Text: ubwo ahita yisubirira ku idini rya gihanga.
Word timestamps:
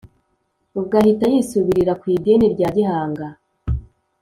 ubwo 0.79 0.93
ahita 1.01 1.25
yisubirira 1.33 1.93
ku 1.99 2.05
idini 2.15 2.45
rya 2.53 2.69
gihanga. 2.75 3.27